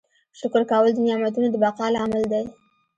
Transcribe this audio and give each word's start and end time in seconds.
شکر 0.39 0.61
کول 0.71 0.87
د 0.93 0.99
نعمتونو 1.05 1.47
د 1.51 1.55
بقا 1.63 1.85
لامل 1.95 2.23
دی. 2.31 2.43